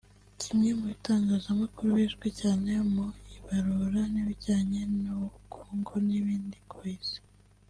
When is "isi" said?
6.95-7.19